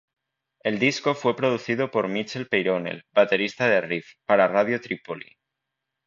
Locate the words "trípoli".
4.81-5.37